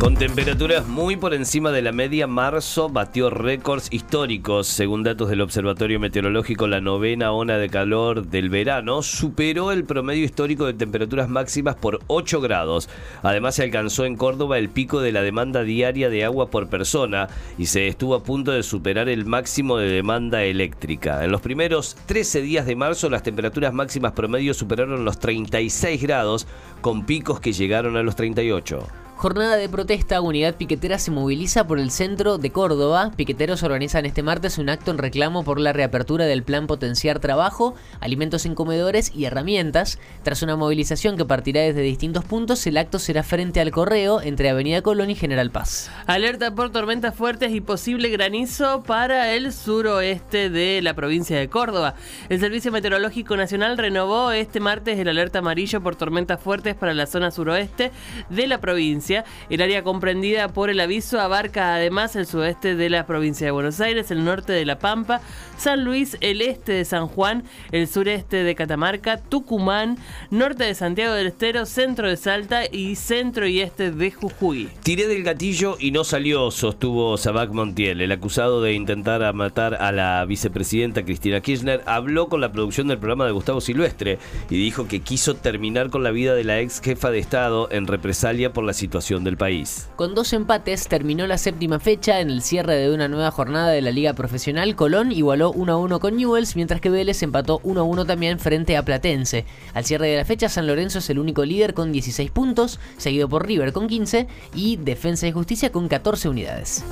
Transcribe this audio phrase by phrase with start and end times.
[0.00, 4.66] Con temperaturas muy por encima de la media, marzo batió récords históricos.
[4.66, 10.24] Según datos del Observatorio Meteorológico, la novena ola de calor del verano superó el promedio
[10.24, 12.90] histórico de temperaturas máximas por 8 grados.
[13.22, 17.28] Además, se alcanzó en Córdoba el pico de la demanda diaria de agua por persona
[17.56, 21.24] y se estuvo a punto de superar el máximo de demanda eléctrica.
[21.24, 26.46] En los primeros 13 días de marzo, las temperaturas máximas promedio superaron los 36 grados,
[26.82, 29.03] con picos que llegaron a los 38.
[29.16, 33.12] Jornada de protesta, Unidad Piquetera se moviliza por el centro de Córdoba.
[33.16, 37.74] Piqueteros organizan este martes un acto en reclamo por la reapertura del plan Potenciar Trabajo,
[38.00, 39.98] alimentos en comedores y herramientas.
[40.24, 44.50] Tras una movilización que partirá desde distintos puntos, el acto será frente al correo entre
[44.50, 45.90] Avenida Colón y General Paz.
[46.06, 51.94] Alerta por tormentas fuertes y posible granizo para el suroeste de la provincia de Córdoba.
[52.28, 57.06] El Servicio Meteorológico Nacional renovó este martes el alerta amarillo por tormentas fuertes para la
[57.06, 57.92] zona suroeste
[58.28, 59.03] de la provincia
[59.50, 63.80] el área comprendida por el aviso abarca además el sudeste de la provincia de Buenos
[63.80, 65.20] Aires, el norte de La Pampa,
[65.58, 69.98] San Luis, el este de San Juan, el sureste de Catamarca, Tucumán,
[70.30, 74.68] norte de Santiago del Estero, centro de Salta y centro y este de Jujuy.
[74.82, 78.00] Tiré del gatillo y no salió, sostuvo Sabac Montiel.
[78.00, 82.98] El acusado de intentar matar a la vicepresidenta Cristina Kirchner habló con la producción del
[82.98, 84.18] programa de Gustavo Silvestre
[84.48, 87.86] y dijo que quiso terminar con la vida de la ex jefa de Estado en
[87.86, 89.88] represalia por la situación del país.
[89.96, 93.82] Con dos empates terminó la séptima fecha en el cierre de una nueva jornada de
[93.82, 94.76] la Liga Profesional.
[94.76, 98.38] Colón igualó 1 a 1 con Newells, mientras que Vélez empató 1 a 1 también
[98.38, 99.46] frente a Platense.
[99.74, 103.28] Al cierre de la fecha, San Lorenzo es el único líder con 16 puntos, seguido
[103.28, 106.84] por River con 15 y Defensa y Justicia con 14 unidades.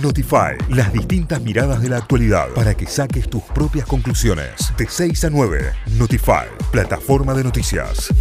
[0.00, 4.72] Notify, las distintas miradas de la actualidad para que saques tus propias conclusiones.
[4.76, 8.12] De 6 a 9, Notify, plataforma de noticias.